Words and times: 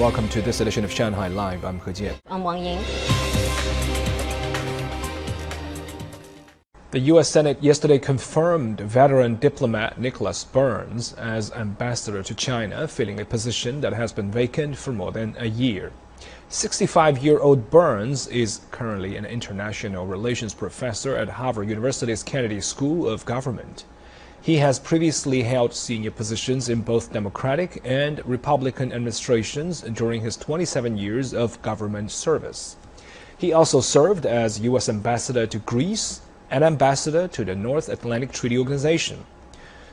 Welcome 0.00 0.30
to 0.30 0.40
this 0.40 0.62
edition 0.62 0.82
of 0.82 0.90
Shanghai 0.90 1.28
Live. 1.28 1.62
I'm 1.62 1.78
He 1.80 1.90
Jian. 1.90 2.14
I'm 2.30 2.42
Wang 2.42 2.64
Ying. 2.64 2.78
The 6.90 7.00
U.S. 7.00 7.28
Senate 7.28 7.62
yesterday 7.62 7.98
confirmed 7.98 8.80
veteran 8.80 9.36
diplomat 9.36 10.00
Nicholas 10.00 10.42
Burns 10.42 11.12
as 11.12 11.52
ambassador 11.52 12.22
to 12.22 12.34
China, 12.34 12.88
filling 12.88 13.20
a 13.20 13.26
position 13.26 13.82
that 13.82 13.92
has 13.92 14.10
been 14.10 14.30
vacant 14.30 14.78
for 14.78 14.92
more 14.92 15.12
than 15.12 15.36
a 15.38 15.44
year. 15.44 15.92
65 16.48 17.18
year 17.18 17.38
old 17.38 17.68
Burns 17.68 18.26
is 18.28 18.62
currently 18.70 19.16
an 19.16 19.26
international 19.26 20.06
relations 20.06 20.54
professor 20.54 21.14
at 21.14 21.28
Harvard 21.28 21.68
University's 21.68 22.22
Kennedy 22.22 22.62
School 22.62 23.06
of 23.06 23.26
Government. 23.26 23.84
He 24.42 24.56
has 24.56 24.78
previously 24.78 25.42
held 25.42 25.74
senior 25.74 26.10
positions 26.10 26.70
in 26.70 26.80
both 26.80 27.12
Democratic 27.12 27.82
and 27.84 28.26
Republican 28.26 28.90
administrations 28.90 29.82
during 29.82 30.22
his 30.22 30.38
27 30.38 30.96
years 30.96 31.34
of 31.34 31.60
government 31.60 32.10
service. 32.10 32.76
He 33.36 33.52
also 33.52 33.82
served 33.82 34.24
as 34.24 34.60
U.S. 34.60 34.88
ambassador 34.88 35.46
to 35.46 35.58
Greece 35.58 36.22
and 36.50 36.64
ambassador 36.64 37.28
to 37.28 37.44
the 37.44 37.54
North 37.54 37.90
Atlantic 37.90 38.32
Treaty 38.32 38.56
Organization. 38.56 39.26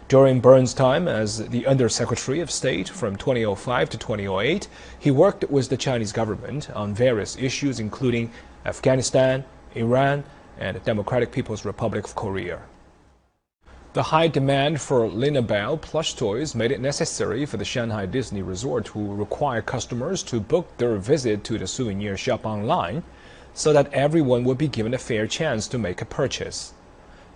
During 0.07 0.40
Burns' 0.40 0.73
time 0.73 1.09
as 1.09 1.49
the 1.49 1.68
Undersecretary 1.68 2.40
of 2.40 2.49
State 2.49 2.88
from 2.88 3.18
2005 3.18 3.90
to 3.90 3.98
2008, 3.98 4.70
he 4.98 5.12
worked 5.12 5.43
with 5.49 5.68
the 5.68 5.76
Chinese 5.76 6.13
government 6.13 6.70
on 6.70 6.93
various 6.93 7.35
issues 7.35 7.82
including 7.82 8.32
Afghanistan, 8.66 9.43
Iran, 9.76 10.23
and 10.57 10.77
the 10.77 10.79
Democratic 10.79 11.34
People's 11.34 11.66
Republic 11.66 12.05
of 12.05 12.16
Korea. 12.16 12.62
The 13.97 14.13
high 14.13 14.27
demand 14.27 14.79
for 14.79 15.09
Bell 15.09 15.75
plush 15.75 16.13
toys 16.13 16.53
made 16.53 16.71
it 16.71 16.79
necessary 16.79 17.47
for 17.47 17.57
the 17.57 17.65
Shanghai 17.65 18.05
Disney 18.05 18.43
Resort 18.43 18.85
to 18.93 19.15
require 19.15 19.63
customers 19.63 20.21
to 20.29 20.39
book 20.39 20.77
their 20.77 20.97
visit 20.97 21.43
to 21.45 21.57
the 21.57 21.65
souvenir 21.65 22.15
shop 22.15 22.45
online 22.45 23.01
so 23.55 23.73
that 23.73 23.91
everyone 23.91 24.43
would 24.43 24.59
be 24.59 24.67
given 24.67 24.93
a 24.93 24.99
fair 24.99 25.26
chance 25.26 25.67
to 25.70 25.79
make 25.79 25.99
a 25.99 26.05
purchase. 26.05 26.76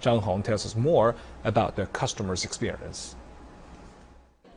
Zhang 0.03 0.22
Hong 0.22 0.44
tells 0.44 0.64
us 0.64 0.76
more 0.76 1.16
about 1.44 1.78
the 1.78 1.88
customer's 1.88 2.45
experience. 2.45 3.16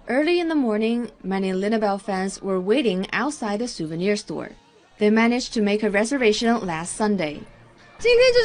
Early 0.06 0.40
in 0.40 0.48
the 0.48 0.54
morning, 0.54 1.10
many 1.22 1.52
Bell 1.78 1.96
fans 1.96 2.42
were 2.42 2.60
waiting 2.60 3.06
outside 3.14 3.60
the 3.60 3.66
souvenir 3.66 4.16
store. 4.16 4.50
They 4.98 5.08
managed 5.08 5.54
to 5.54 5.62
make 5.62 5.82
a 5.82 5.88
reservation 5.88 6.66
last 6.66 6.96
Sunday. 6.96 7.44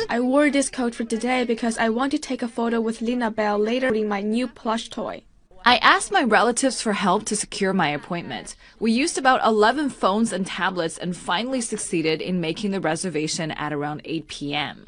I 0.10 0.22
wore 0.22 0.50
this 0.50 0.70
coat 0.70 0.96
for 0.96 1.04
today 1.04 1.44
because 1.44 1.78
I 1.78 1.90
want 1.90 2.12
to 2.14 2.18
take 2.18 2.42
a 2.42 2.48
photo 2.48 2.80
with 2.80 3.02
Lina 3.02 3.30
Bell 3.30 3.58
later 3.58 3.94
in 3.94 4.08
my 4.08 4.22
new 4.22 4.48
plush 4.48 4.88
toy. 4.88 5.24
I 5.66 5.78
asked 5.78 6.14
my 6.14 6.24
relatives 6.24 6.82
for 6.82 6.94
help 6.94 7.26
to 7.26 7.36
secure 7.36 7.74
my 7.74 7.90
appointment. 7.90 8.56
We 8.80 8.94
used 8.94 9.18
about 9.18 9.46
11 9.46 9.90
phones 9.90 10.32
and 10.32 10.48
tablets 10.48 10.98
and 10.98 11.14
finally 11.14 11.60
succeeded 11.60 12.22
in 12.22 12.40
making 12.40 12.72
the 12.72 12.80
reservation 12.80 13.52
at 13.52 13.74
around 13.74 14.02
8 14.06 14.28
p.m. 14.30 14.88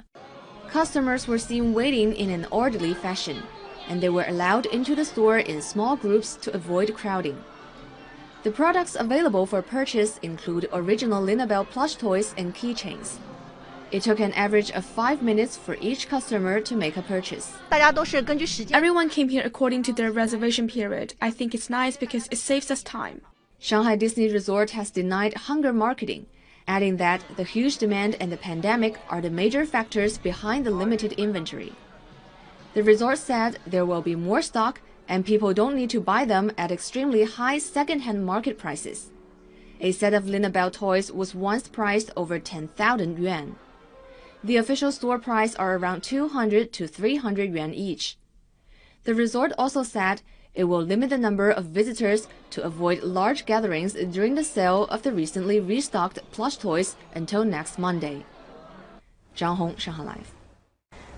Customers 0.69 1.27
were 1.27 1.37
seen 1.37 1.73
waiting 1.73 2.15
in 2.15 2.29
an 2.29 2.47
orderly 2.49 2.93
fashion, 2.93 3.43
and 3.89 3.99
they 3.99 4.07
were 4.07 4.25
allowed 4.29 4.67
into 4.67 4.95
the 4.95 5.03
store 5.03 5.39
in 5.39 5.61
small 5.61 5.97
groups 5.97 6.37
to 6.37 6.55
avoid 6.55 6.93
crowding. 6.95 7.43
The 8.43 8.51
products 8.51 8.95
available 8.97 9.45
for 9.45 9.61
purchase 9.61 10.17
include 10.19 10.69
original 10.71 11.25
Bell 11.45 11.65
plush 11.65 11.95
toys 11.95 12.33
and 12.37 12.55
keychains. 12.55 13.17
It 13.91 14.03
took 14.03 14.21
an 14.21 14.31
average 14.33 14.71
of 14.71 14.85
five 14.85 15.21
minutes 15.21 15.57
for 15.57 15.75
each 15.81 16.07
customer 16.07 16.61
to 16.61 16.75
make 16.77 16.95
a 16.95 17.01
purchase. 17.01 17.51
Everyone 17.69 19.09
came 19.09 19.27
here 19.27 19.43
according 19.45 19.83
to 19.83 19.91
their 19.91 20.13
reservation 20.13 20.69
period. 20.69 21.13
I 21.21 21.29
think 21.29 21.53
it's 21.53 21.69
nice 21.69 21.97
because 21.97 22.29
it 22.31 22.37
saves 22.37 22.71
us 22.71 22.83
time. 22.83 23.19
Shanghai 23.59 23.97
Disney 23.97 24.31
Resort 24.31 24.69
has 24.71 24.91
denied 24.91 25.33
hunger 25.33 25.73
marketing, 25.73 26.27
adding 26.69 26.97
that 26.97 27.21
the 27.35 27.43
huge 27.43 27.77
demand 27.79 28.15
and 28.21 28.31
the 28.31 28.37
pandemic 28.37 28.97
are 29.09 29.19
the 29.19 29.29
major 29.29 29.65
factors 29.65 30.17
behind 30.17 30.65
the 30.65 30.71
limited 30.71 31.11
inventory. 31.13 31.73
The 32.73 32.83
resort 32.83 33.17
said 33.17 33.59
there 33.67 33.85
will 33.85 34.01
be 34.01 34.15
more 34.15 34.41
stock 34.41 34.79
and 35.09 35.25
people 35.25 35.53
don't 35.53 35.75
need 35.75 35.89
to 35.89 35.99
buy 35.99 36.23
them 36.23 36.51
at 36.57 36.71
extremely 36.71 37.25
high 37.25 37.57
second-hand 37.57 38.25
market 38.25 38.57
prices. 38.57 39.09
A 39.81 39.91
set 39.91 40.13
of 40.13 40.53
Bell 40.53 40.71
toys 40.71 41.11
was 41.11 41.35
once 41.35 41.67
priced 41.67 42.11
over 42.15 42.39
10,000 42.39 43.19
yuan. 43.19 43.57
The 44.43 44.57
official 44.57 44.91
store 44.91 45.19
price 45.19 45.53
are 45.55 45.75
around 45.75 46.01
200 46.01 46.73
to 46.73 46.87
300 46.87 47.53
yuan 47.53 47.75
each. 47.75 48.17
The 49.03 49.13
resort 49.13 49.51
also 49.55 49.83
said 49.83 50.23
it 50.55 50.63
will 50.63 50.81
limit 50.81 51.11
the 51.11 51.17
number 51.19 51.51
of 51.51 51.65
visitors 51.65 52.27
to 52.49 52.63
avoid 52.63 53.03
large 53.03 53.45
gatherings 53.45 53.93
during 53.93 54.33
the 54.33 54.43
sale 54.43 54.85
of 54.85 55.03
the 55.03 55.11
recently 55.11 55.59
restocked 55.59 56.19
plush 56.31 56.57
toys 56.57 56.95
until 57.13 57.45
next 57.45 57.77
Monday. 57.77 58.25
Zhang 59.37 59.57
Hong, 59.57 59.75
Shanghai 59.77 60.03
Live. 60.03 60.33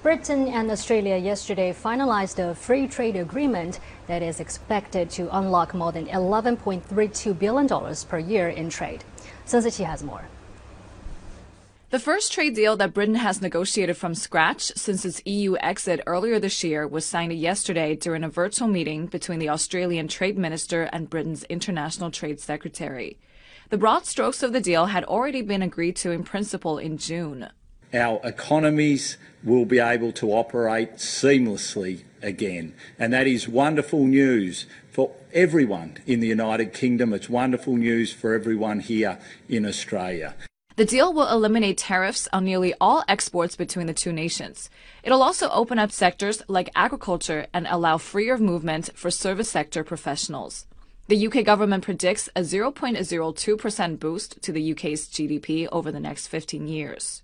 Britain 0.04 0.50
and 0.50 0.70
Australia 0.70 1.16
yesterday 1.16 1.72
finalized 1.72 2.40
a 2.40 2.54
free 2.54 2.88
trade 2.88 3.16
agreement 3.16 3.80
that 4.08 4.22
is 4.22 4.42
expected 4.42 5.10
to 5.12 5.34
unlock 5.36 5.74
more 5.74 5.94
than 5.94 6.08
$11.32 6.08 7.40
billion 7.40 7.96
per 8.10 8.20
year 8.20 8.50
in 8.50 8.70
trade. 8.70 9.06
Sun 9.46 9.64
Siqi 9.64 9.86
has 9.86 10.04
more. 10.04 10.28
The 11.94 12.00
first 12.00 12.34
trade 12.34 12.56
deal 12.56 12.76
that 12.78 12.96
Britain 12.96 13.14
has 13.14 13.40
negotiated 13.40 13.98
from 13.98 14.16
scratch 14.16 14.72
since 14.76 15.06
its 15.06 15.22
EU 15.26 15.56
exit 15.58 16.02
earlier 16.08 16.40
this 16.40 16.64
year 16.64 16.88
was 16.88 17.06
signed 17.06 17.34
yesterday 17.34 17.96
during 17.96 18.24
a 18.24 18.30
virtual 18.30 18.68
meeting 18.68 19.06
between 19.06 19.38
the 19.38 19.50
Australian 19.50 20.08
Trade 20.08 20.36
Minister 20.36 20.90
and 20.92 21.08
Britain's 21.08 21.44
International 21.44 22.10
Trade 22.10 22.40
Secretary. 22.40 23.20
The 23.70 23.78
broad 23.78 24.08
strokes 24.08 24.42
of 24.42 24.54
the 24.54 24.60
deal 24.60 24.88
had 24.88 25.04
already 25.04 25.44
been 25.44 25.62
agreed 25.62 25.96
to 25.98 26.10
in 26.10 26.24
principle 26.24 26.80
in 26.80 26.98
June. 26.98 27.50
Our 27.94 28.20
economies 28.24 29.18
will 29.44 29.66
be 29.66 29.78
able 29.78 30.14
to 30.14 30.32
operate 30.32 30.94
seamlessly 30.94 32.06
again, 32.24 32.74
and 32.98 33.14
that 33.14 33.28
is 33.28 33.48
wonderful 33.48 34.08
news 34.08 34.66
for 34.90 35.12
everyone 35.32 36.00
in 36.08 36.22
the 36.22 36.28
United 36.30 36.74
Kingdom. 36.74 37.14
It's 37.14 37.30
wonderful 37.30 37.78
news 37.78 38.12
for 38.12 38.34
everyone 38.34 38.80
here 38.80 39.20
in 39.48 39.64
Australia. 39.64 40.34
The 40.76 40.86
deal 40.86 41.14
will 41.14 41.30
eliminate 41.30 41.78
tariffs 41.78 42.28
on 42.34 42.46
nearly 42.46 42.74
all 42.82 43.04
exports 43.08 43.56
between 43.56 43.86
the 43.86 43.94
two 43.94 44.12
nations. 44.12 44.72
It'll 45.04 45.22
also 45.22 45.48
open 45.52 45.78
up 45.78 45.92
sectors 45.92 46.42
like 46.48 46.72
agriculture 46.76 47.46
and 47.54 47.68
allow 47.70 48.00
freer 48.00 48.40
movement 48.40 48.90
for 48.96 49.12
service 49.12 49.52
sector 49.52 49.84
professionals. 49.84 50.66
The 51.10 51.28
UK 51.28 51.46
government 51.46 51.84
predicts 51.84 52.28
a 52.36 52.42
0.02% 52.42 54.00
boost 54.00 54.42
to 54.42 54.52
the 54.52 54.72
UK's 54.72 55.08
GDP 55.10 55.68
over 55.72 55.92
the 55.92 56.00
next 56.00 56.26
15 56.28 56.68
years. 56.68 57.22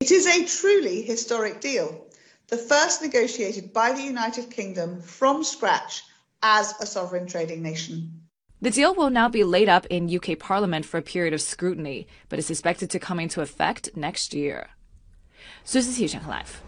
It 0.00 0.10
is 0.10 0.26
a 0.26 0.44
truly 0.44 1.00
historic 1.00 1.62
deal, 1.62 2.04
the 2.48 2.58
first 2.58 3.00
negotiated 3.00 3.72
by 3.72 3.92
the 3.92 4.02
United 4.02 4.50
Kingdom 4.50 5.00
from 5.00 5.44
scratch 5.44 6.02
as 6.42 6.74
a 6.78 6.84
sovereign 6.84 7.26
trading 7.26 7.62
nation. 7.62 8.21
The 8.62 8.70
deal 8.70 8.94
will 8.94 9.10
now 9.10 9.28
be 9.28 9.42
laid 9.42 9.68
up 9.68 9.86
in 9.86 10.08
UK 10.08 10.38
Parliament 10.38 10.86
for 10.86 10.96
a 10.96 11.02
period 11.02 11.34
of 11.34 11.42
scrutiny, 11.42 12.06
but 12.28 12.38
is 12.38 12.48
expected 12.48 12.90
to 12.90 13.00
come 13.00 13.18
into 13.18 13.40
effect 13.40 13.88
next 13.96 14.32
year. 14.32 14.68
Sun 15.64 15.82
Siqi, 15.82 16.08
Shanghai 16.08 16.28
live。 16.28 16.62